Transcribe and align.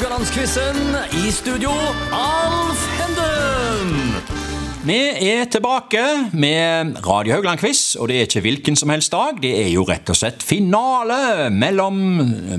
Haugalandsquizen. 0.00 0.76
I 1.12 1.30
studio, 1.30 1.70
Alf 2.16 2.84
Henden. 2.96 4.14
Vi 4.88 4.96
er 5.28 5.44
tilbake 5.52 6.00
med 6.32 6.96
Radio 7.04 7.34
Haugland-quiz, 7.34 7.98
og 8.00 8.08
det 8.08 8.16
er 8.16 8.24
ikke 8.24 8.40
hvilken 8.46 8.80
som 8.80 8.88
helst 8.94 9.12
dag. 9.12 9.36
Det 9.42 9.50
er 9.60 9.68
jo 9.68 9.84
rett 9.84 10.08
og 10.08 10.16
slett 10.16 10.40
finale 10.40 11.50
mellom 11.52 12.00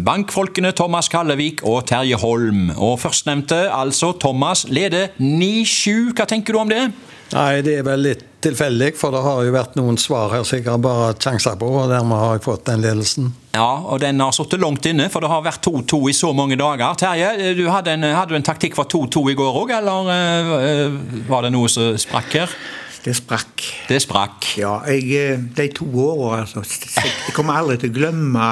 bankfolkene 0.06 0.70
Thomas 0.78 1.10
Kallevik 1.10 1.66
og 1.66 1.88
Terje 1.90 2.20
Holm. 2.22 2.76
Og 2.78 3.00
førstnevnte, 3.02 3.64
altså 3.74 4.14
Thomas, 4.22 4.68
leder 4.70 5.10
9-7. 5.18 6.14
Hva 6.14 6.30
tenker 6.30 6.54
du 6.54 6.62
om 6.62 6.70
det? 6.70 6.92
Nei, 7.34 7.64
det 7.66 7.80
er 7.80 7.90
vel 7.90 8.06
litt 8.12 8.28
tilfeldig, 8.44 8.92
for 9.00 9.14
det 9.14 9.22
har 9.26 9.46
jo 9.46 9.54
vært 9.54 9.78
noen 9.80 10.00
svar 10.02 10.34
her 10.34 10.44
som 10.48 10.60
jeg 10.60 10.68
har 10.68 10.82
bare 10.82 11.14
sjanser 11.22 11.58
på, 11.60 11.70
og 11.82 11.92
dermed 11.92 12.18
har 12.18 12.36
jeg 12.38 12.46
fått 12.46 12.66
den 12.70 12.84
ledelsen. 12.84 13.32
Ja, 13.56 13.70
og 13.84 14.00
den 14.04 14.22
har 14.24 14.34
sittet 14.36 14.64
langt 14.64 14.86
inne, 14.88 15.10
for 15.12 15.24
det 15.24 15.32
har 15.32 15.44
vært 15.46 15.66
2-2 15.68 16.02
i 16.10 16.16
så 16.16 16.32
mange 16.36 16.58
dager. 16.60 16.96
Terje, 17.00 17.54
du 17.58 17.66
hadde 17.70 17.96
en, 17.98 18.08
hadde 18.16 18.34
du 18.34 18.40
en 18.40 18.48
taktikk 18.48 18.78
for 18.80 18.90
2-2 18.90 19.26
i 19.34 19.38
går 19.40 19.60
òg, 19.64 19.74
eller 19.82 20.12
uh, 20.12 21.02
var 21.30 21.46
det 21.46 21.54
noe 21.56 21.72
som 21.72 21.98
sprakk 22.00 22.40
her? 22.42 22.56
Det 23.02 23.16
sprakk. 23.18 23.64
Det 23.90 24.02
sprakk. 24.04 24.52
Ja, 24.62 24.76
jeg, 24.86 25.08
eh, 25.18 25.40
de 25.58 25.68
to 25.74 25.88
åra, 26.06 26.44
altså. 26.44 26.62
Jeg 27.02 27.34
kommer 27.34 27.58
aldri 27.58 27.80
til 27.82 27.90
å 27.90 27.98
glemme 27.98 28.52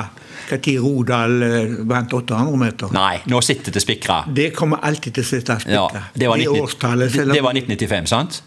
når 0.50 0.78
Rodal 0.82 1.44
eh, 1.44 1.74
vant 1.88 2.14
800 2.14 2.58
meter. 2.60 2.94
Nei, 2.96 3.20
nå 3.30 3.42
sitter 3.46 3.74
det 3.74 3.84
spikra. 3.84 4.22
Det 4.26 4.50
kommer 4.56 4.82
alltid 4.86 5.20
til 5.20 5.26
å 5.26 5.30
sitte 5.30 5.60
spikra. 5.62 5.68
Ja, 5.80 6.02
det, 6.14 6.28
var 6.28 6.40
19, 6.40 6.64
årstallet. 6.64 7.14
Det, 7.14 7.26
det 7.30 7.42
var 7.44 7.56
1995, 7.56 8.08
sant? 8.10 8.40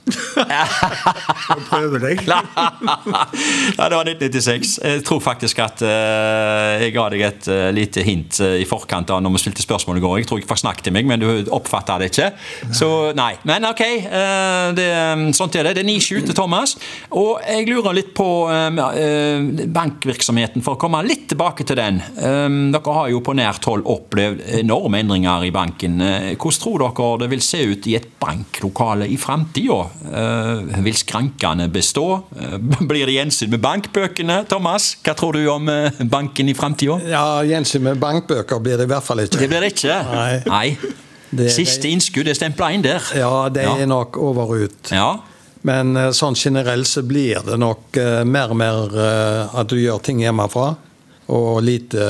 Prøver 1.70 2.02
deg. 2.02 2.22
ja, 2.26 3.86
det 3.88 3.96
var 3.96 4.08
1996. 4.10 4.72
Jeg 4.82 5.04
tror 5.06 5.22
faktisk 5.22 5.62
at 5.62 5.84
uh, 5.86 6.82
jeg 6.82 6.92
ga 6.96 7.06
deg 7.12 7.24
et 7.28 7.48
uh, 7.50 7.68
lite 7.74 8.04
hint 8.04 8.40
uh, 8.42 8.56
i 8.58 8.66
forkant 8.68 9.12
av 9.14 9.22
når 9.22 9.36
vi 9.36 9.42
spilte 9.44 9.64
spørsmål 9.64 10.00
i 10.00 10.04
går. 10.04 10.16
Jeg 10.22 10.30
tror 10.30 10.42
ikke 10.42 10.52
fikk 10.52 10.62
snakket 10.64 10.88
til 10.88 10.96
meg, 10.96 11.08
men 11.08 11.22
du 11.22 11.28
oppfatta 11.54 11.98
det 12.02 12.10
ikke. 12.12 12.32
Så 12.74 12.90
nei. 13.18 13.32
Men 13.48 13.68
ok, 13.70 13.82
det, 14.76 14.88
sånt 15.38 15.56
er 15.58 15.68
det. 15.68 15.76
Det 15.78 15.84
er 15.84 15.90
9-7 15.92 16.26
til 16.28 16.36
Thomas. 16.36 16.74
Og 17.14 17.42
jeg 17.44 17.68
lurer 17.68 17.96
litt 17.96 18.12
på 18.16 18.28
bankvirksomheten, 19.72 20.64
for 20.64 20.76
å 20.76 20.80
komme 20.80 21.02
litt 21.06 21.28
tilbake 21.32 21.66
til 21.68 21.78
den. 21.78 22.00
Dere 22.16 22.96
har 22.96 23.10
jo 23.12 23.20
på 23.24 23.34
nært 23.36 23.66
hold 23.68 23.84
opplevd 23.88 24.42
enorme 24.62 25.02
endringer 25.02 25.46
i 25.46 25.52
banken. 25.54 26.00
Hvordan 26.00 26.62
tror 26.62 26.82
dere 26.86 27.10
det 27.22 27.30
vil 27.32 27.44
se 27.44 27.62
ut 27.72 27.88
i 27.90 27.96
et 27.98 28.08
banklokale 28.22 29.08
i 29.10 29.18
framtida? 29.20 29.78
Vil 30.84 30.98
skrankene 30.98 31.68
bestå? 31.72 32.06
Blir 32.90 33.06
det 33.08 33.18
gjensyn 33.18 33.52
med 33.52 33.62
bankbøkene? 33.64 34.42
Thomas, 34.50 34.92
hva 35.04 35.16
tror 35.18 35.38
du 35.38 35.46
om 35.52 35.70
banken 36.12 36.50
i 36.50 36.56
framtida? 36.58 36.98
Ja, 37.12 37.24
gjensyn 37.46 37.86
med 37.86 38.00
bankbøker 38.02 38.62
blir 38.62 38.80
det 38.80 38.88
i 38.88 38.92
hvert 38.92 39.06
fall 39.06 39.24
ikke. 39.24 39.40
Det 39.42 39.50
blir 39.52 39.64
det 39.64 39.72
ikke? 39.76 39.98
Nei. 40.12 40.34
Nei. 40.48 40.98
Det, 41.32 41.48
Siste 41.54 41.88
innskudd 41.88 42.28
er 42.28 42.36
stempla 42.36 42.68
inn 42.76 42.82
der. 42.84 43.04
Ja, 43.16 43.48
det 43.52 43.64
er 43.64 43.86
nok 43.88 44.18
over 44.20 44.50
og 44.52 44.66
ut. 44.68 44.90
Ja. 44.92 45.14
Men 45.68 45.94
sånn 46.14 46.34
generelt 46.34 46.88
så 46.90 47.04
blir 47.06 47.44
det 47.46 47.58
nok 47.60 47.98
mer 48.26 48.50
og 48.50 48.58
mer 48.58 48.96
at 49.54 49.70
du 49.70 49.76
gjør 49.78 50.02
ting 50.02 50.22
hjemmefra. 50.24 50.72
Og 51.32 51.62
lite 51.64 52.02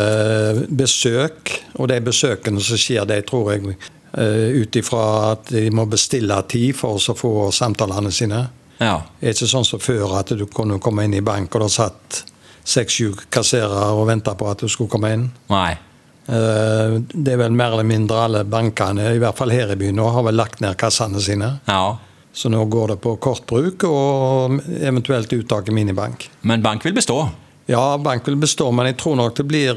besøk. 0.72 1.52
Og 1.76 1.90
de 1.92 1.98
besøkene 2.02 2.62
som 2.64 2.80
skjer, 2.80 3.04
de 3.06 3.20
tror 3.28 3.52
jeg 3.52 3.76
ut 4.12 4.76
ifra 4.76 5.04
at 5.34 5.52
de 5.52 5.70
må 5.72 5.84
bestille 5.88 6.36
tid 6.48 6.76
for 6.76 6.96
å 6.96 7.14
få 7.16 7.50
samtalene 7.54 8.10
sine. 8.12 8.40
Ja. 8.80 8.98
Det 9.20 9.28
er 9.28 9.36
ikke 9.36 9.52
sånn 9.52 9.68
som 9.68 9.80
før 9.80 10.16
at 10.18 10.32
du 10.36 10.42
kunne 10.50 10.80
komme 10.82 11.04
inn 11.06 11.14
i 11.14 11.22
bank, 11.24 11.54
og 11.54 11.62
det 11.62 11.70
satt 11.76 12.24
seks-sju 12.64 13.14
kasserere 13.32 13.92
og 13.94 14.08
venta 14.10 14.34
på 14.38 14.48
at 14.50 14.64
du 14.64 14.68
skulle 14.72 14.90
komme 14.90 15.12
inn. 15.14 15.28
Nei. 15.52 15.76
Det 16.26 17.32
er 17.32 17.40
vel 17.40 17.54
mer 17.54 17.76
eller 17.76 17.86
mindre 17.86 18.24
alle 18.26 18.42
bankene, 18.48 19.12
i 19.14 19.22
hvert 19.22 19.38
fall 19.38 19.54
her 19.54 19.72
i 19.74 19.78
byen, 19.78 19.96
nå 19.98 20.08
har 20.14 20.26
vel 20.26 20.36
lagt 20.40 20.60
ned 20.64 20.76
kassene 20.80 21.22
sine. 21.22 21.48
Ja. 21.68 21.98
Så 22.32 22.48
nå 22.48 22.64
går 22.72 22.94
det 22.94 22.98
på 23.04 23.14
kortbruk 23.20 23.84
og 23.84 24.58
eventuelt 24.80 25.32
uttak 25.36 25.68
i 25.68 25.74
minibank. 25.76 26.30
Men 26.48 26.64
bank 26.64 26.86
vil 26.86 26.94
bestå? 26.96 27.18
Ja, 27.68 27.98
bank 28.00 28.26
vil 28.28 28.38
bestå, 28.40 28.70
men 28.72 28.88
jeg 28.88 28.98
tror 29.02 29.18
nok 29.20 29.36
det 29.36 29.44
blir 29.50 29.76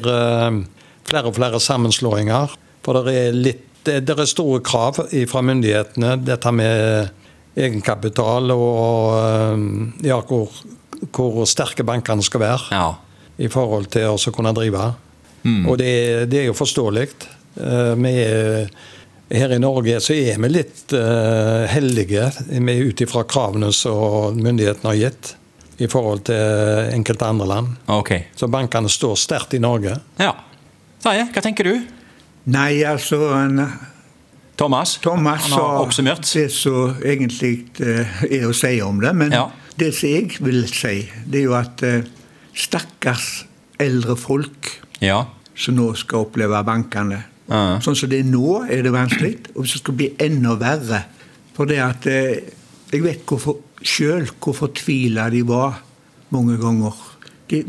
flere 1.06 1.30
og 1.30 1.36
flere 1.36 1.60
sammenslåinger. 1.62 2.56
For 2.86 3.02
det 3.04 3.16
er, 3.20 3.36
litt, 3.36 3.68
det 3.84 4.16
er 4.16 4.26
store 4.30 4.64
krav 4.66 5.02
fra 5.04 5.44
myndighetene, 5.46 6.16
dette 6.24 6.56
med 6.56 7.12
egenkapital 7.56 8.52
og 8.56 10.04
ja, 10.04 10.20
hvor, 10.28 10.52
hvor 11.12 11.46
sterke 11.50 11.86
bankene 11.88 12.24
skal 12.26 12.44
være 12.44 12.76
ja. 12.76 12.90
i 13.42 13.50
forhold 13.52 13.90
til 13.96 14.16
å 14.16 14.36
kunne 14.36 14.56
drive. 14.56 14.92
Mm. 15.46 15.64
Og 15.70 15.80
det, 15.80 15.94
det, 16.32 16.42
er 16.42 16.50
jo 16.50 16.58
forståelig. 16.58 17.08
Vi 17.56 18.14
er, 18.26 18.70
her 19.30 19.54
i 19.56 19.60
Norge 19.62 19.98
så 20.04 20.14
er 20.14 20.38
vi 20.42 20.52
litt 20.52 20.94
uh, 20.94 21.66
heldige 21.72 22.30
ut 22.86 23.02
ifra 23.02 23.26
kravene 23.30 23.72
som 23.74 24.38
myndighetene 24.38 24.92
har 24.92 25.00
gitt 25.00 25.34
i 25.82 25.90
forhold 25.92 26.28
til 26.30 26.92
enkelte 26.94 27.28
andre 27.28 27.48
land. 27.50 27.74
Okay. 27.92 28.30
Så 28.38 28.48
bankene 28.52 28.92
står 28.92 29.18
sterkt 29.20 29.58
i 29.58 29.60
Norge. 29.60 29.98
Ja. 30.22 30.32
Terje, 31.04 31.28
hva 31.34 31.44
tenker 31.44 31.68
du? 31.68 31.74
Nei, 32.54 32.86
altså 32.86 33.20
Thomas, 34.56 34.96
Thomas 35.04 35.50
han 35.50 35.58
har 35.58 35.82
oppsummert. 35.82 36.24
Det 36.30 36.48
som 36.54 36.96
egentlig 37.04 37.66
uh, 37.82 38.24
er 38.30 38.48
å 38.48 38.54
si 38.56 38.78
om 38.86 39.02
det. 39.04 39.12
Men 39.18 39.36
ja. 39.36 39.48
det 39.82 39.92
som 39.98 40.14
jeg 40.14 40.40
vil 40.46 40.64
si, 40.72 41.02
det 41.26 41.42
er 41.42 41.48
jo 41.50 41.58
at 41.58 41.84
uh, 41.84 42.06
stakkars 42.56 43.46
eldre 43.82 44.16
folk 44.16 44.70
ja. 45.04 45.26
som 45.58 45.76
nå 45.76 45.92
skal 46.00 46.30
oppleve 46.30 46.62
bankene. 46.68 47.26
Uh. 47.46 47.76
Sånn 47.84 47.98
som 47.98 48.10
det 48.10 48.24
er 48.24 48.30
nå, 48.30 48.64
er 48.72 48.86
det 48.86 48.94
vanskelig. 48.96 49.36
Og 49.54 49.64
hvis 49.64 49.76
det 49.76 49.84
skal 49.84 49.98
bli 50.00 50.08
enda 50.26 50.56
verre 50.58 51.04
For 51.56 51.70
det 51.70 51.78
at 51.80 52.08
eh, 52.10 52.40
jeg 52.92 53.04
vet 53.04 53.22
hvorfor 53.30 53.62
sjøl 53.86 54.26
hvor 54.42 54.56
fortvila 54.58 55.30
de 55.32 55.44
var 55.48 55.78
mange 56.34 56.58
ganger. 56.60 56.96
De, 57.52 57.62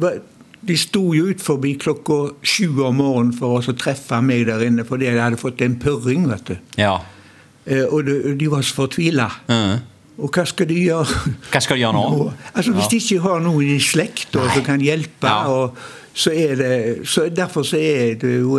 de 0.67 0.77
sto 0.81 1.03
jo 1.15 1.29
ut 1.31 1.43
forbi 1.43 1.75
klokka 1.79 2.17
sju 2.47 2.81
om 2.87 2.99
morgenen 2.99 3.35
for 3.37 3.61
å 3.61 3.77
treffe 3.79 4.19
meg 4.25 4.47
der 4.49 4.65
inne 4.67 4.87
fordi 4.89 5.11
de 5.11 5.21
hadde 5.21 5.41
fått 5.41 5.63
en 5.67 5.77
purring. 5.83 6.27
vet 6.31 6.51
du. 6.51 6.57
Ja. 6.81 6.97
Eh, 7.67 7.85
og 7.85 8.07
de, 8.09 8.35
de, 8.39 8.49
var 8.51 8.65
så 8.67 8.81
fortvila. 8.81 9.29
Mm. 9.51 9.85
Og 10.17 10.33
hva 10.33 10.47
skal 10.49 10.71
de 10.71 10.81
gjøre? 10.81 11.35
Hva 11.53 11.61
skal 11.63 11.79
de 11.79 11.85
gjøre 11.85 11.99
nå? 11.99 12.05
nå? 12.17 12.27
altså, 12.55 12.75
Hvis 12.79 12.91
de 12.93 13.01
ikke 13.03 13.23
har 13.27 13.45
noen 13.45 13.77
i 13.77 13.79
slekta 13.83 14.49
som 14.55 14.67
kan 14.67 14.83
hjelpe, 14.83 15.31
Ja. 15.31 15.47
og, 15.53 15.79
så 16.17 16.33
er 16.33 16.55
det, 16.57 16.77
så 17.05 17.27
derfor 17.29 17.67
så 17.69 17.77
er 17.77 18.15
det 18.17 18.39
jo 18.39 18.57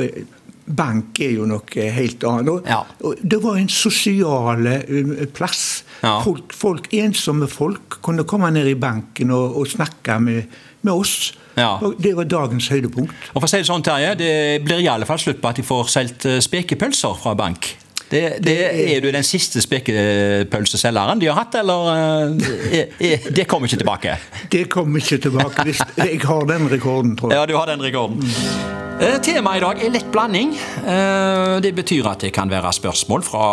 Bank 0.68 1.20
er 1.24 1.32
jo 1.38 1.46
noe 1.48 1.88
helt 1.96 2.24
annet. 2.28 2.68
Ja. 2.68 2.82
det 3.22 3.40
var 3.44 3.56
en 3.60 3.70
sosial 3.72 4.68
eh, 4.68 5.26
plass. 5.34 5.84
Ja. 6.02 6.18
Folk, 6.26 6.52
folk, 6.54 6.90
ensomme 6.94 7.48
folk 7.48 8.02
kunne 8.04 8.28
komme 8.28 8.52
ned 8.52 8.68
i 8.68 8.76
banken 8.80 9.32
og, 9.32 9.56
og 9.62 9.72
snakke 9.72 10.20
med, 10.20 10.58
med 10.84 10.94
oss. 10.94 11.34
Ja. 11.58 11.78
Og 11.82 11.96
det 12.04 12.14
var 12.18 12.28
dagens 12.30 12.68
høydepunkt. 12.70 13.16
Og 13.34 13.40
for 13.40 13.48
å 13.48 13.52
si 13.52 13.64
det 13.64 13.70
sånn, 13.70 13.86
Terje, 13.86 14.14
det 14.20 14.32
blir 14.66 14.84
i 14.84 14.92
alle 14.92 15.08
fall 15.10 15.22
slutt 15.22 15.42
på 15.42 15.50
at 15.50 15.60
de 15.62 15.66
får 15.66 15.92
solgt 15.94 16.28
eh, 16.30 16.42
spekepølser 16.44 17.18
fra 17.24 17.36
bank. 17.38 17.74
Det, 18.08 18.38
det 18.40 18.56
er 18.96 19.02
du 19.04 19.10
den 19.12 19.26
siste 19.28 19.60
spekepølseselgeren 19.60 21.20
de 21.20 21.28
har 21.28 21.42
hatt, 21.42 21.58
eller 21.60 21.90
eh, 21.92 22.80
er, 22.80 22.96
er, 23.04 23.30
Det 23.36 23.48
kommer 23.50 23.68
ikke 23.68 23.82
tilbake? 23.84 24.18
Det 24.52 24.66
kommer 24.72 25.04
ikke 25.04 25.20
tilbake. 25.28 25.68
Hvis 25.68 25.84
jeg 25.98 26.20
har 26.24 26.52
den 26.52 26.72
rekorden, 26.72 27.18
tror 27.20 27.34
jeg. 27.34 27.40
Ja, 27.42 27.48
du 27.50 27.58
har 27.60 27.72
den 27.72 27.84
rekorden. 27.84 28.76
Eh, 28.98 29.20
Temaet 29.22 29.60
i 29.60 29.62
dag 29.62 29.82
er 29.86 29.92
lett 29.94 30.08
blanding. 30.12 30.56
Eh, 30.82 31.60
Det 31.62 31.70
betyr 31.78 32.08
at 32.10 32.22
det 32.22 32.32
kan 32.34 32.50
være 32.50 32.72
spørsmål 32.74 33.22
fra 33.26 33.44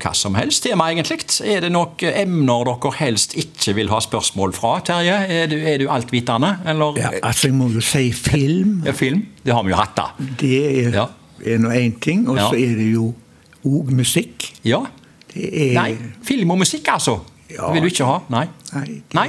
hva 0.00 0.12
som 0.16 0.34
helst 0.38 0.62
tema, 0.64 0.86
egentlig. 0.92 1.18
Er 1.44 1.60
det 1.60 1.70
noen 1.72 1.90
emner 2.08 2.64
dere 2.64 2.92
helst 2.96 3.34
ikke 3.36 3.74
vil 3.76 3.88
ha 3.92 3.98
spørsmål 4.00 4.52
fra, 4.56 4.78
Terje? 4.84 5.16
Er 5.28 5.46
du, 5.50 5.56
er 5.60 5.78
du 5.82 5.86
altvitende, 5.92 6.54
eller? 6.66 6.96
Ja, 7.00 7.10
altså, 7.22 7.48
jeg 7.50 7.54
må 7.58 7.68
jo 7.74 7.80
si 7.84 8.12
film. 8.12 8.82
Ja, 8.86 8.92
film? 8.92 9.26
Det 9.44 9.52
har 9.54 9.62
vi 9.66 9.70
jo 9.74 9.76
hatt, 9.76 9.94
da. 9.96 10.06
Det 10.40 10.86
er, 10.86 10.90
Ja. 10.96 11.06
er 11.44 11.58
nå 11.58 11.68
én 11.70 11.98
ting. 12.00 12.26
Og 12.28 12.38
så 12.38 12.52
Ja. 12.56 12.72
er 12.72 12.76
det 12.76 12.92
jo 12.94 13.14
òg 13.66 13.90
musikk. 13.92 14.52
Ja. 14.64 14.80
Det 15.34 15.50
er 15.52 15.74
Nei, 15.74 15.96
film 16.22 16.50
og 16.50 16.58
musikk, 16.58 16.88
altså. 16.88 17.20
Ja. 17.50 17.72
Vil 17.72 17.82
du 17.82 17.88
ikke 17.88 18.04
ha? 18.06 18.18
Nei. 18.30 18.46
Nei, 18.74 18.84
det 18.84 19.02
Er, 19.12 19.14
Nei. 19.14 19.28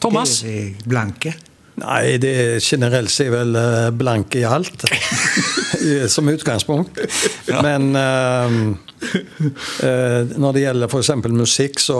Thomas? 0.00 0.40
Der 0.42 0.48
er 0.50 0.54
jeg 0.54 0.74
blanke. 0.88 1.34
Nei, 1.82 2.16
det 2.22 2.32
er 2.38 2.60
generelt 2.62 3.10
sett 3.10 3.32
vel 3.34 3.56
eh, 3.58 3.88
blank 3.90 4.36
i 4.38 4.44
alt. 4.46 4.84
Som 6.14 6.28
utgangspunkt. 6.30 7.00
Men 7.50 7.90
uh, 7.92 8.52
når 10.40 10.54
det 10.54 10.62
gjelder 10.62 10.88
f.eks. 10.88 11.10
musikk, 11.34 11.80
så, 11.82 11.98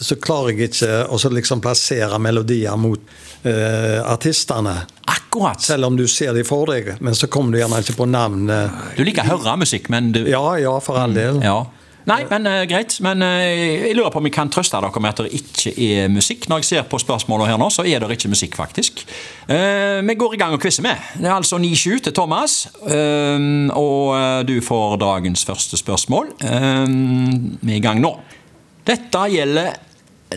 så 0.00 0.16
klarer 0.22 0.54
jeg 0.54 0.70
ikke 0.70 1.02
å 1.12 1.18
liksom 1.34 1.60
plassere 1.64 2.20
melodier 2.22 2.78
mot 2.80 3.02
uh, 3.44 4.00
artistene. 4.06 4.78
Akkurat. 5.12 5.60
Selv 5.60 5.90
om 5.90 5.98
du 5.98 6.06
ser 6.08 6.32
dem 6.32 6.46
for 6.48 6.72
deg, 6.72 6.94
men 7.04 7.18
så 7.18 7.28
kommer 7.28 7.52
du 7.52 7.60
gjerne 7.60 7.82
ikke 7.84 7.98
på 7.98 8.08
navnet. 8.08 8.80
Du 8.96 9.04
liker 9.04 9.26
å 9.26 9.36
høre 9.36 9.58
musikk, 9.66 9.90
men 9.92 10.14
du 10.14 10.22
Ja, 10.24 10.46
ja, 10.62 10.78
for 10.80 11.02
all 11.02 11.12
del. 11.16 11.42
Ja. 11.44 11.66
Nei, 12.06 12.20
men 12.30 12.46
uh, 12.46 12.62
greit. 12.70 12.96
Men 13.02 13.22
uh, 13.24 13.42
jeg 13.42 13.94
lurer 13.98 14.12
på 14.14 14.20
om 14.22 14.28
jeg 14.28 14.34
kan 14.36 14.50
trøste 14.52 14.78
dere 14.78 15.02
med 15.02 15.10
at 15.10 15.24
det 15.26 15.40
ikke 15.40 15.72
er 15.74 16.12
musikk. 16.12 16.46
Når 16.50 16.62
jeg 16.62 16.68
ser 16.68 16.84
på 16.90 17.00
spørsmålene 17.02 17.50
her 17.50 17.58
nå, 17.58 17.66
så 17.74 17.82
er 17.82 18.02
det 18.02 18.14
ikke 18.14 18.30
musikk, 18.30 18.54
faktisk. 18.58 19.02
Uh, 19.50 19.98
vi 20.06 20.14
går 20.18 20.36
i 20.36 20.40
gang 20.40 20.54
og 20.54 20.62
quizer 20.62 20.86
med. 20.86 21.02
Det 21.18 21.26
er 21.26 21.34
altså 21.34 21.58
9-7 21.58 22.04
til 22.06 22.14
Thomas. 22.14 22.58
Og 22.86 24.46
du 24.46 24.54
får 24.62 24.96
dagens 25.02 25.44
første 25.44 25.76
spørsmål. 25.76 26.30
Vi 26.38 27.72
er 27.72 27.80
i 27.80 27.82
gang 27.82 28.00
nå. 28.00 28.12
Dette 28.86 29.24
gjelder 29.32 29.74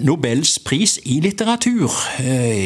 Nobels 0.05 0.55
pris 0.65 0.97
i 1.09 1.19
litteratur. 1.21 1.93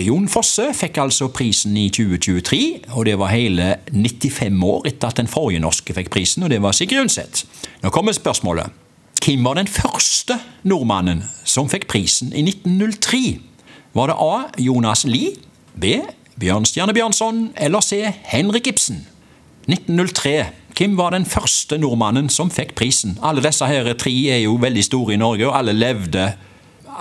Jon 0.03 0.29
Fosse 0.31 0.69
fikk 0.75 0.99
altså 1.03 1.29
prisen 1.33 1.75
i 1.79 1.89
2023, 1.93 2.61
og 2.95 3.07
det 3.07 3.17
var 3.19 3.33
hele 3.33 3.69
95 3.91 4.63
år 4.67 4.87
etter 4.91 5.11
at 5.11 5.19
den 5.19 5.31
forrige 5.31 5.63
norske 5.63 5.95
fikk 5.95 6.11
prisen, 6.13 6.47
og 6.47 6.53
det 6.53 6.61
var 6.63 6.75
Sigrid 6.75 7.03
Undset. 7.03 7.45
Nå 7.83 7.91
kommer 7.95 8.15
spørsmålet. 8.15 8.82
Hvem 9.23 9.45
var 9.45 9.53
den 9.55 9.67
første 9.71 10.35
nordmannen 10.67 11.21
som 11.47 11.69
fikk 11.71 11.85
prisen 11.87 12.33
i 12.35 12.41
1903? 12.43 13.39
Var 13.95 14.09
det 14.11 14.15
A. 14.19 14.33
Jonas 14.59 15.05
Lie, 15.07 15.37
B. 15.79 15.93
Bjørnstjerne 16.39 16.93
Bjørnson 16.93 17.53
eller 17.55 17.79
C. 17.79 18.01
Henrik 18.23 18.67
Ibsen? 18.67 19.05
1903. 19.67 20.33
Hvem 20.77 20.97
var 20.97 21.15
den 21.15 21.25
første 21.25 21.77
nordmannen 21.77 22.27
som 22.29 22.51
fikk 22.51 22.75
prisen? 22.75 23.15
Alle 23.23 23.43
disse 23.45 23.63
her 23.69 23.93
tre 23.95 24.11
er 24.27 24.41
jo 24.43 24.57
veldig 24.59 24.83
store 24.83 25.15
i 25.15 25.21
Norge, 25.21 25.47
og 25.47 25.55
alle 25.57 25.71
levde 25.71 26.33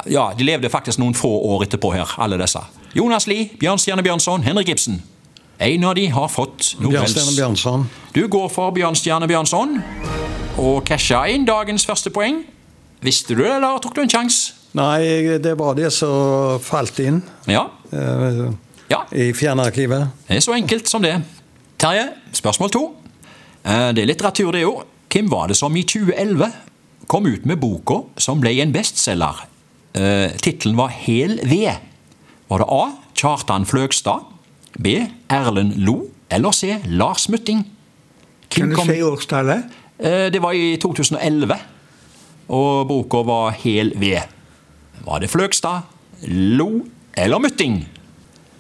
ja, 0.07 0.31
de 0.39 0.47
levde 0.47 0.71
faktisk 0.71 1.03
noen 1.03 1.19
få 1.19 1.29
år 1.29 1.67
etterpå 1.67 1.91
her, 1.97 2.15
alle 2.23 2.39
disse. 2.39 2.63
Jonas 2.95 3.27
Lie, 3.27 3.51
Bjørnstjerne 3.59 4.03
Bjørnson, 4.03 4.47
Henrik 4.47 4.71
Ibsen. 4.77 5.03
En 5.59 5.85
av 5.85 5.99
de 5.99 6.07
har 6.07 6.31
fått 6.31 6.77
Nobels 6.79 7.17
Bjørnstjerne 7.17 7.37
Bjørnson. 7.41 7.89
Du 8.15 8.29
går 8.29 8.47
for 8.53 8.71
Bjørnstjerne 8.71 9.27
Bjørnson 9.27 9.81
og 10.61 10.83
casha 10.89 11.23
inn 11.33 11.45
dagens 11.49 11.87
første 11.89 12.11
poeng. 12.15 12.43
Visste 13.03 13.35
du 13.35 13.43
det, 13.43 13.53
eller 13.57 13.81
tok 13.83 13.97
du 13.97 14.03
en 14.05 14.11
sjanse? 14.13 14.55
Nei, 14.79 15.37
det 15.43 15.53
var 15.61 15.75
det 15.77 15.91
som 15.93 16.61
falt 16.65 16.97
inn 17.05 17.19
Ja. 17.51 17.67
Uh, 17.93 18.53
ja. 18.89 19.03
i 19.13 19.33
fjernarkivet. 19.37 20.07
Det 20.29 20.39
er 20.39 20.45
så 20.45 20.55
enkelt 20.57 20.89
som 20.89 21.03
det. 21.05 21.19
Terje, 21.83 22.07
spørsmål 22.33 22.71
to. 22.73 22.85
Uh, 23.67 23.91
Det 23.93 24.03
er 24.05 24.09
litteratur, 24.09 24.53
det 24.53 24.65
òg. 24.65 24.85
Hvem 25.13 25.29
var 25.31 25.49
det 25.53 25.57
som 25.59 25.75
i 25.77 25.83
2011 25.85 26.49
kom 27.11 27.27
ut 27.29 27.45
med 27.47 27.61
boka 27.61 27.99
som 28.17 28.41
ble 28.41 28.55
en 28.63 28.73
bestselger? 28.73 29.43
Uh, 29.93 30.31
Tittelen 30.41 30.77
var 30.79 30.89
Hel 30.89 31.37
ved. 31.45 31.77
Var 32.49 32.59
det 32.65 32.69
A. 32.73 32.83
Kjartan 33.23 33.67
Fløgstad, 33.69 34.25
B. 34.81 35.03
Erlend 35.31 35.77
Lo 35.85 36.07
eller 36.33 36.51
C. 36.57 36.79
Lars 36.89 37.29
Mutting? 37.29 37.67
Kan 38.51 38.71
du 38.71 38.77
kom- 38.77 38.89
si 38.89 39.03
årstallet? 39.05 39.65
Eh, 40.03 40.31
Det 40.33 40.43
var 40.43 40.53
i 40.53 40.77
2011, 40.83 41.57
og 42.49 42.89
boka 42.89 43.23
var 43.27 43.51
Hel 43.63 43.93
ved. 43.97 44.23
Var 45.07 45.19
det 45.21 45.31
Fløgstad, 45.31 45.83
Lo 46.29 46.83
eller 47.17 47.39
Mutting? 47.39 47.85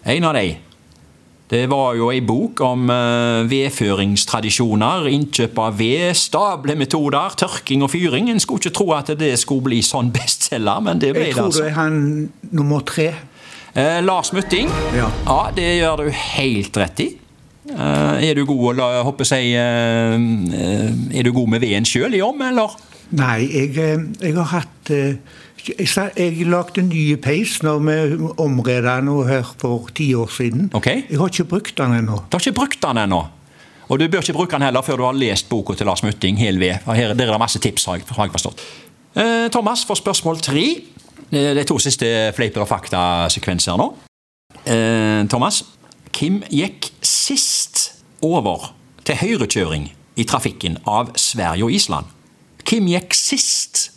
En 0.06 0.25
av 0.25 0.35
de. 0.35 0.56
Det 1.53 1.67
var 1.69 1.94
jo 1.99 2.06
ei 2.11 2.21
bok 2.25 2.61
om 2.65 2.89
eh, 2.91 3.43
vedføringstradisjoner, 3.50 5.05
innkjøp 5.12 5.59
av 5.61 5.75
ved, 5.79 6.15
stablemetoder, 6.17 7.35
tørking 7.37 7.83
og 7.85 7.91
fyring. 7.93 8.31
En 8.33 8.41
skulle 8.41 8.62
ikke 8.62 8.73
tro 8.79 8.87
at 8.97 9.11
det 9.21 9.35
skulle 9.38 9.67
bli 9.67 9.83
sånn 9.85 10.09
bestselger, 10.17 10.81
men 10.81 10.99
det 11.03 11.12
ble 11.12 11.27
det. 11.27 11.29
Jeg 11.29 11.37
tror 11.37 11.50
altså. 11.50 11.62
det 11.67 11.71
er 11.71 11.77
han 11.77 11.99
nummer 12.56 12.81
tre. 12.88 13.11
Eh, 13.75 14.00
Lars 14.05 14.33
Mutting, 14.33 14.71
Ja. 14.97 15.11
det 15.56 15.69
gjør 15.83 16.03
du 16.06 16.11
helt 16.11 16.77
rett 16.81 17.00
i. 17.05 17.11
Eh, 17.70 18.25
er 18.26 18.35
du 18.35 18.43
god 18.49 18.81
å 18.82 18.87
håper 19.06 19.29
jeg, 19.37 19.53
eh, 19.55 21.19
Er 21.19 21.23
du 21.23 21.32
god 21.32 21.49
med 21.49 21.62
veden 21.62 21.87
sjøl 21.87 22.14
i 22.14 22.20
om, 22.20 22.41
eller? 22.43 22.75
Nei, 23.14 23.47
jeg, 23.53 23.76
eh, 23.79 24.03
jeg 24.20 24.35
har 24.35 24.49
hatt 24.50 24.91
Jeg, 24.91 25.87
jeg 25.87 26.47
lagde 26.50 26.81
en 26.82 26.88
ny 26.88 27.14
peis 27.23 27.61
når 27.62 27.79
vi 27.87 28.31
omreda 28.43 28.97
den 28.99 29.29
her 29.29 29.47
for 29.59 29.87
ti 29.94 30.12
år 30.14 30.26
siden. 30.26 30.73
Okay. 30.75 31.05
Jeg 31.09 31.19
har 31.20 31.31
ikke 31.31 31.44
brukt 31.44 31.76
den 31.79 31.94
ennå. 32.00 32.17
Du 32.26 32.35
har 32.35 32.41
ikke 32.43 32.56
brukt 32.56 32.82
den 32.82 32.99
ennå. 32.99 33.20
Og 33.88 34.00
du 34.00 34.09
bør 34.09 34.25
ikke 34.25 34.35
bruke 34.35 34.56
den 34.56 34.62
heller 34.67 34.82
før 34.82 34.97
du 34.97 35.05
har 35.05 35.14
lest 35.14 35.49
boka 35.49 35.76
til 35.79 35.87
Lars 35.87 36.03
Mutting 36.03 36.38
hel 36.38 36.59
ved. 36.59 36.82
Her 36.87 37.14
der 37.14 37.29
er 37.29 37.37
det 37.37 37.38
masse 37.38 37.61
tips, 37.62 37.85
har 37.85 38.00
jeg, 38.00 38.09
har 38.11 38.26
jeg 38.26 38.32
forstått. 38.32 38.64
Eh, 39.14 39.50
Thomas 39.55 39.85
for 39.85 39.94
spørsmål 39.94 40.41
tre. 40.43 40.64
Det 41.31 41.59
er 41.59 41.64
to 41.64 41.79
siste 41.79 42.32
fleiper 42.35 42.64
og 42.64 42.69
fakta-sekvenser 42.69 43.79
nå. 43.79 43.87
Eh, 44.67 45.29
Thomas, 45.31 45.62
hvem 46.12 46.43
gikk 46.53 46.91
sist 47.06 47.88
over 48.23 48.73
til 49.06 49.19
høyrekjøring 49.19 49.88
i 50.20 50.25
trafikken 50.29 50.79
av 50.88 51.14
Sverige 51.20 51.67
og 51.67 51.75
Island? 51.75 52.11
Hvem 52.69 52.91
gikk 52.93 53.17
sist 53.17 53.88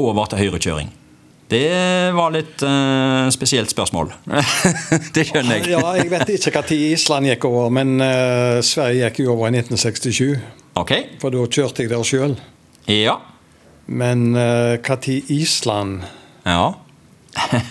over 0.00 0.30
til 0.30 0.42
høyrekjøring? 0.44 0.90
Det 1.50 2.12
var 2.14 2.30
litt 2.30 2.62
uh, 2.62 3.26
spesielt 3.34 3.72
spørsmål. 3.72 4.12
det 5.16 5.24
skjønner 5.26 5.58
jeg. 5.58 5.72
Ja, 5.72 5.80
jeg 5.98 6.10
vet 6.12 6.30
ikke 6.36 6.52
når 6.60 6.76
Island 6.92 7.26
gikk 7.26 7.46
over, 7.48 7.72
men 7.74 7.96
uh, 7.98 8.60
Sverige 8.62 9.08
gikk 9.08 9.24
jo 9.24 9.32
over 9.34 9.50
i 9.50 9.58
1967. 9.58 10.38
Okay. 10.78 11.08
For 11.22 11.34
da 11.34 11.42
kjørte 11.50 11.82
jeg 11.82 11.90
der 11.90 12.06
sjøl. 12.06 12.38
ja. 12.86 13.18
Men 13.90 14.28
når 14.30 15.32
Island 15.34 16.04
Ja. 16.46 16.74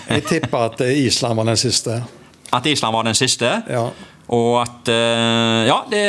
Jeg 0.10 0.24
tipper 0.31 0.66
at 0.69 0.81
eh, 0.84 1.06
Island 1.06 1.36
var 1.40 1.48
den 1.48 1.57
siste. 1.57 2.01
At 2.56 2.66
Island 2.66 2.96
var 2.96 3.06
den 3.07 3.18
siste. 3.18 3.51
Ja. 3.69 3.90
Og 4.30 4.62
at 4.62 4.90
eh, 4.94 5.68
Ja, 5.69 5.80
det, 5.90 6.01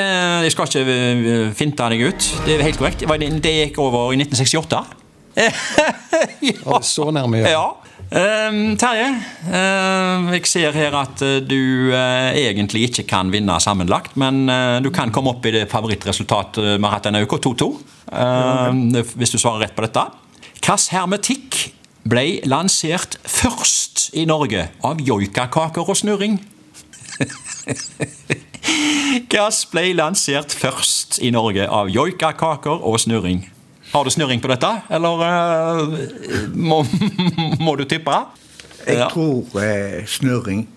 jeg 0.45 0.53
skal 0.53 0.69
ikke 0.69 0.97
eh, 0.97 1.53
finte 1.57 1.89
deg 1.93 2.09
ut. 2.11 2.31
Det 2.47 2.57
er 2.57 2.67
helt 2.69 2.81
korrekt. 2.81 3.05
Det 3.05 3.31
Det 3.43 3.55
gikk 3.57 3.79
over 3.83 4.13
i 4.13 4.21
1968. 4.21 4.83
Ja, 6.43 6.81
så 6.83 7.11
nærme, 7.15 7.39
ja. 7.47 7.69
Ehm, 8.11 8.75
Terje, 8.81 9.07
eh, 9.47 10.31
jeg 10.35 10.49
ser 10.51 10.75
her 10.75 10.97
at 10.99 11.23
eh, 11.23 11.37
du 11.47 11.93
uh, 11.95 12.35
egentlig 12.35 12.89
ikke 12.89 13.05
kan 13.13 13.31
vinne 13.31 13.55
sammenlagt, 13.63 14.17
men 14.19 14.49
uh, 14.51 14.81
du 14.83 14.91
kan 14.91 15.13
komme 15.15 15.31
opp 15.31 15.47
i 15.47 15.53
det 15.55 15.69
favorittresultatet 15.71 16.73
vi 16.75 16.83
har 16.83 16.97
hatt 16.97 17.07
denne 17.07 17.23
uka, 17.23 17.39
2-2. 17.39 17.69
eh, 18.11 19.13
hvis 19.15 19.31
du 19.31 19.39
svarer 19.39 19.69
rett 19.69 19.77
på 19.77 19.87
dette. 19.87 20.09
Hvilken 20.59 20.89
hermetikk 20.97 21.61
ble 22.11 22.41
lansert 22.51 23.19
først 23.29 23.90
i 24.13 24.25
Norge 24.29 24.69
av 24.87 25.01
joikakaker 25.01 25.87
og 25.89 25.97
snurring? 25.99 26.39
Gass 29.33 29.65
ble 29.71 29.91
lansert 29.99 30.55
først 30.55 31.21
i 31.23 31.31
Norge 31.35 31.67
av 31.69 31.91
joikakaker 31.93 32.83
og 32.87 33.01
snurring? 33.03 33.45
Har 33.91 34.07
du 34.07 34.11
snurring 34.15 34.43
på 34.43 34.51
dette, 34.53 34.71
eller 34.91 35.25
uh, 35.25 35.97
må, 36.55 36.85
må 37.65 37.75
du 37.81 37.85
tippe? 37.91 38.15
Jeg 38.87 39.11
tror 39.11 39.43
uh, 39.59 40.07
snurring. 40.07 40.69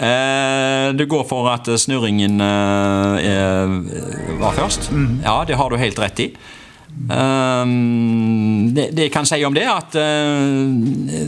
Eh, 0.00 0.92
du 0.96 1.04
går 1.06 1.26
for 1.28 1.44
at 1.52 1.68
snurringen 1.76 2.40
eh, 2.40 3.26
eh, 3.28 3.72
var 4.40 4.56
først? 4.56 4.88
Ja, 5.24 5.42
det 5.44 5.58
har 5.60 5.68
du 5.68 5.76
helt 5.76 5.98
rett 6.00 6.22
i. 6.24 6.30
Um, 7.10 8.70
det, 8.74 8.90
det 8.94 9.06
jeg 9.08 9.12
kan 9.14 9.26
si 9.26 9.40
om 9.46 9.54
det, 9.56 9.64
at 9.66 9.96
uh, 9.98 10.64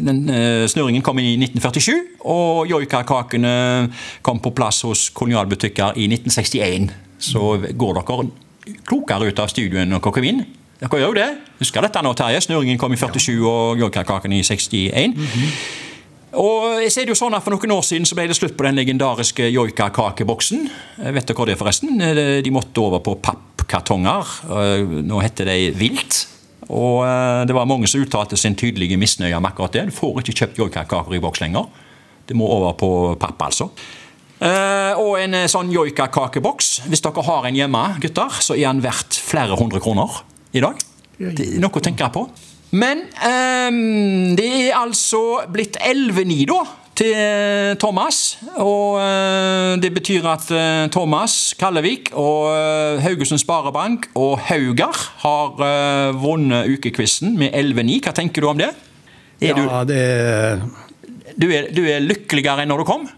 den, 0.07 0.25
uh, 0.29 0.65
snurringen 0.71 1.03
kom 1.03 1.19
i 1.23 1.35
1947, 1.39 1.95
og 2.29 2.67
joikakakene 2.71 3.55
kom 4.23 4.43
på 4.43 4.53
plass 4.57 4.83
hos 4.87 5.09
kolonialbutikker 5.17 5.99
i 5.99 6.09
1961. 6.11 6.91
Så 7.23 7.57
går 7.79 8.01
dere 8.01 8.27
klokere 8.87 9.31
ut 9.31 9.43
av 9.43 9.51
studioet 9.51 9.87
enn 9.87 9.97
dere 9.97 10.29
inn. 10.29 10.45
Dere 10.83 10.99
gjør 10.99 11.13
jo 11.13 11.19
det. 11.21 11.31
Husker 11.63 11.87
dette 11.87 12.03
nå, 12.03 12.13
Terje? 12.19 12.43
Snurringen 12.43 12.79
kom 12.79 12.95
i 12.95 12.99
47, 12.99 13.39
og 13.47 13.83
joikakakene 13.83 14.41
i 14.41 14.47
61. 14.47 15.17
Og 16.33 16.81
jeg 16.81 16.93
ser 16.95 17.05
det 17.05 17.13
jo 17.13 17.19
sånn 17.19 17.35
at 17.37 17.45
For 17.45 17.53
noen 17.53 17.75
år 17.75 17.85
siden 17.85 18.07
så 18.09 18.17
ble 18.17 18.25
det 18.31 18.37
slutt 18.39 18.55
på 18.57 18.65
den 18.65 18.79
legendariske 18.79 19.51
joikakakeboksen. 19.53 20.67
Eh, 21.03 21.11
Vet 21.13 21.29
dere 21.29 21.37
hva 21.37 21.47
det 21.49 21.57
er, 21.57 21.61
forresten? 21.61 22.01
Eh, 22.01 22.41
De 22.45 22.53
måtte 22.55 22.81
over 22.81 23.03
på 23.05 23.17
pappkartonger. 23.21 24.31
Eh, 24.49 24.95
Nå 25.05 25.21
heter 25.25 25.51
de 25.51 25.59
Vilt. 25.77 26.27
Og 26.73 27.03
det 27.45 27.53
var 27.53 27.67
mange 27.69 27.89
som 27.91 28.01
uttalte 28.01 28.37
sin 28.39 28.55
tydelige 28.57 28.97
misnøye 28.97 29.35
med 29.43 29.51
akkurat 29.51 29.75
det. 29.75 29.83
Du 29.91 29.93
får 29.93 30.23
ikke 30.23 30.37
kjøpt 30.39 30.61
joikakaker 30.63 31.17
i 31.19 31.21
boks 31.21 31.43
lenger. 31.43 31.67
Det 32.25 32.37
må 32.39 32.47
over 32.49 32.73
på 32.79 32.89
papp, 33.21 33.43
altså. 33.45 33.67
Og 35.03 35.19
en 35.21 35.35
sånn 35.51 35.75
joikakakeboks, 35.75 36.71
hvis 36.89 37.03
dere 37.05 37.27
har 37.27 37.51
en 37.51 37.59
hjemme, 37.59 37.83
gutter, 38.01 38.39
så 38.41 38.57
er 38.57 38.71
den 38.71 38.81
verdt 38.87 39.19
flere 39.21 39.59
hundre 39.59 39.83
kroner 39.85 40.23
i 40.55 40.63
dag. 40.65 40.81
Det 41.19 41.45
er 41.51 41.61
noe 41.61 41.77
å 41.77 41.85
tenke 41.85 42.09
på. 42.15 42.25
Men 42.73 43.05
um, 43.21 44.37
det 44.39 44.49
er 44.49 44.79
altså 44.79 45.43
blitt 45.53 45.77
11-9 45.77 46.47
da, 46.49 46.63
til 46.97 47.13
eh, 47.17 47.73
Thomas. 47.81 48.21
Og 48.61 48.97
eh, 49.03 49.75
det 49.83 49.93
betyr 49.93 50.29
at 50.31 50.49
eh, 50.57 50.87
Thomas 50.93 51.55
Kallevik 51.61 52.13
og 52.17 52.49
Haugesund 53.05 53.41
Sparebank 53.43 54.09
og 54.17 54.39
Haugar 54.49 54.97
har 55.25 56.13
vunnet 56.17 56.73
ukequizen 56.73 57.37
med 57.41 57.53
11-9. 57.53 58.01
Hva 58.07 58.17
tenker 58.17 58.45
du 58.45 58.49
om 58.53 58.61
det? 58.61 58.73
Er 59.43 59.59
Ja, 59.59 59.85
det 59.85 59.99
er 59.99 60.63
du, 60.63 61.47
du, 61.47 61.51
er, 61.51 61.69
du 61.75 61.83
er 61.89 62.05
lykkeligere 62.05 62.65
enn 62.65 62.73
når 62.73 62.83
du 62.83 62.89
kom? 62.89 63.09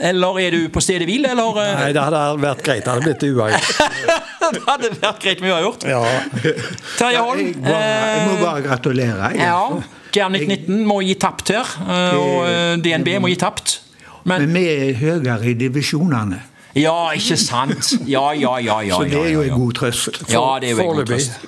Eller 0.00 0.38
er 0.40 0.50
du 0.50 0.68
på 0.68 0.80
stedet 0.84 1.06
hvil, 1.08 1.24
eller? 1.24 1.60
eh? 1.62 1.74
Nei, 1.80 1.92
det 1.96 2.02
hadde 2.02 2.22
vært 2.42 2.62
greit. 2.66 2.84
Det 2.84 2.92
hadde 2.92 3.04
blitt 3.06 3.22
uavgjort. 3.30 3.68
det 4.56 4.62
hadde 4.66 4.90
vært 5.02 5.22
greit 5.24 5.40
med 5.40 5.52
uavgjort. 5.54 5.86
gjort. 5.86 5.86
Ja. 5.88 6.56
Terje 6.98 7.22
Holm. 7.24 7.46
Jeg, 7.46 7.54
jeg 7.64 8.26
må 8.28 8.34
bare 8.44 8.62
gratulere. 8.66 9.30
jeg. 9.32 9.40
eh, 9.40 9.46
Ja. 9.46 9.82
Gernik 10.16 10.46
19 10.48 10.84
må 10.88 11.00
gi 11.04 11.14
tapt 11.20 11.50
her, 11.52 11.72
eh, 11.84 12.14
og 12.16 12.46
eh, 12.48 12.76
DNB 12.80 13.18
må 13.20 13.28
gi 13.28 13.36
tapt. 13.40 13.80
Men 14.26 14.46
Men 14.46 14.54
vi 14.56 14.62
er 14.72 14.94
høyere 15.00 15.50
i 15.50 15.54
divisjonene, 15.60 16.38
Ja, 16.76 17.10
ikke 17.16 17.36
sant? 17.40 17.92
Ja, 18.08 18.32
ja, 18.36 18.56
ja. 18.60 18.80
ja, 18.84 18.96
så 18.96 19.04
det 19.08 19.16
er 19.16 19.30
jo 19.32 19.42
en 19.46 19.54
god 19.56 19.74
trøst. 19.78 20.18
Ja, 20.28 20.58
det 20.60 20.70
er 20.70 20.74
jo 20.76 20.82
en 20.90 20.96
god 20.98 21.06
trøst. 21.08 21.38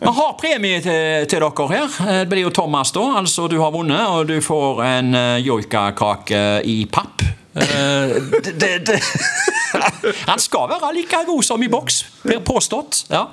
Vi 0.00 0.12
har 0.18 0.32
premie 0.40 0.80
til, 0.82 1.26
til 1.30 1.40
dere 1.44 1.68
her. 1.70 1.98
Eh, 2.08 2.18
Det 2.24 2.28
blir 2.32 2.42
jo 2.46 2.50
Thomas, 2.50 2.90
da. 2.92 3.04
Altså, 3.20 3.46
du 3.48 3.60
har 3.62 3.70
vunnet, 3.74 4.06
og 4.10 4.26
du 4.28 4.40
får 4.42 4.82
en 4.88 5.14
joikakake 5.44 6.44
i 6.66 6.84
papp. 6.90 7.22
Eh, 7.54 8.14
det, 8.60 8.70
det. 8.86 9.00
Han 10.28 10.38
skal 10.42 10.68
være 10.72 10.94
like 10.96 11.20
god 11.26 11.42
som 11.46 11.62
i 11.62 11.68
boks, 11.70 12.00
blir 12.24 12.40
påstått. 12.46 13.04
Ja. 13.10 13.24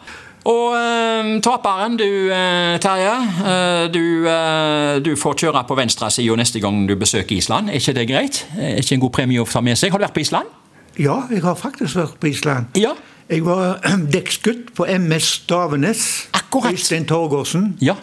Og 0.49 0.73
eh, 0.73 1.27
taperen, 1.45 1.97
du 1.99 2.07
eh, 2.33 2.77
Terje, 2.81 3.11
eh, 3.45 3.83
du, 3.93 4.03
eh, 4.29 4.95
du 5.05 5.11
får 5.19 5.35
kjøre 5.43 5.61
på 5.69 5.77
venstresida 5.77 6.35
neste 6.39 6.61
gang 6.63 6.79
du 6.89 6.95
besøker 6.97 7.35
Island. 7.37 7.69
Er 7.69 7.77
ikke 7.81 7.93
det 7.99 8.07
greit? 8.09 8.39
Er 8.57 8.79
ikke 8.81 8.97
en 8.97 9.03
god 9.05 9.13
premie 9.19 9.41
å 9.41 9.45
ta 9.49 9.61
med 9.61 9.77
seg? 9.77 9.93
Har 9.93 10.01
du 10.01 10.07
vært 10.07 10.15
på 10.17 10.23
Island? 10.25 10.49
Ja, 10.97 11.19
jeg 11.31 11.43
har 11.45 11.55
faktisk 11.55 11.95
vært 11.99 12.17
på 12.21 12.31
Island. 12.33 12.73
Ja. 12.77 12.95
Jeg 13.31 13.45
var 13.45 13.77
dekksgutt 14.11 14.73
på 14.75 14.85
MS 14.89 15.29
Stavenes. 15.43 16.01
Akkurat. 16.35 16.73
Øystein 16.73 17.05
Torgersen. 17.07 17.75
Ja, 17.81 17.95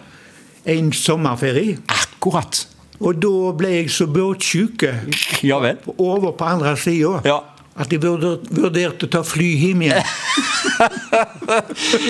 En 0.65 0.91
sommerferie. 0.93 1.77
akkurat. 1.87 2.65
Og 2.99 3.15
da 3.23 3.31
ble 3.55 3.69
jeg 3.77 3.91
så 3.95 4.07
båtsjuk 4.11 4.83
Ja 5.47 5.59
over 5.97 6.31
på 6.35 6.45
andre 6.45 6.75
sida 6.79 7.21
Ja. 7.25 7.39
at 7.79 7.91
jeg 7.93 8.01
vurderte 8.03 9.07
å 9.07 9.11
ta 9.13 9.21
fly 9.23 9.53
hjem 9.61 9.85
igjen. 9.87 10.03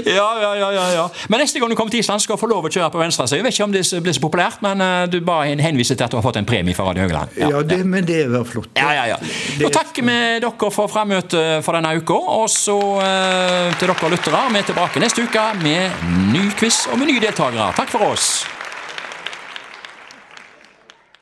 Ja, 0.05 0.25
ja, 0.41 0.49
ja, 0.57 0.71
ja, 0.73 0.85
ja. 0.93 1.03
Men 1.29 1.39
neste 1.43 1.59
gang 1.61 1.69
du 1.71 1.75
kommer 1.77 1.93
til 1.93 2.01
Island, 2.03 2.21
skal 2.21 2.35
du 2.35 2.41
få 2.41 2.49
lov 2.51 2.65
å 2.67 2.71
kjøre 2.71 2.89
på 2.91 2.99
venstre 2.99 3.27
side. 3.29 3.39
Jeg 3.39 3.45
vet 3.45 3.55
ikke 3.55 3.67
om 3.67 3.73
det 3.75 3.83
blir 4.03 4.15
så 4.17 4.23
populært, 4.23 4.59
men 4.65 4.81
eh, 4.83 5.05
du 5.11 5.19
bare 5.25 5.55
henviser 5.61 5.95
til 5.97 6.05
at 6.07 6.11
du 6.13 6.17
har 6.19 6.25
fått 6.25 6.39
en 6.41 6.47
premie 6.49 6.75
fra 6.75 6.89
Radio 6.89 7.05
Høgland. 7.05 7.37
Ja, 7.39 7.61
det, 7.63 7.79
Men 7.87 8.05
det 8.09 8.25
var 8.33 8.43
flott. 8.49 8.69
Ja, 8.77 8.91
ja, 8.97 9.05
ja. 9.13 9.17
Da 9.61 9.71
takker 9.79 10.05
vi 10.09 10.17
dere 10.43 10.71
for 10.75 10.91
frammøtet 10.91 11.63
for 11.65 11.77
denne 11.77 11.95
uka. 12.01 12.19
Og 12.41 12.49
så 12.53 12.77
eh, 13.05 13.73
til 13.79 13.91
dere 13.93 14.13
lyttere, 14.15 14.45
vi 14.53 14.61
er 14.63 14.69
tilbake 14.73 15.03
neste 15.05 15.25
uke 15.25 15.47
med 15.63 16.07
ny 16.33 16.49
quiz 16.59 16.83
og 16.91 16.99
med 16.99 17.13
nye 17.13 17.23
deltakere. 17.23 17.71
Takk 17.79 17.93
for 17.95 18.09
oss. 18.11 18.31